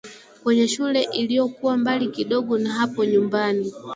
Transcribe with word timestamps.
kwenye 0.43 0.67
shule 0.67 1.03
iliyokuwa 1.03 1.77
mbali 1.77 2.07
kidogo 2.07 2.57
na 2.57 2.69
hapo 2.73 3.05
nyumbani 3.05 3.71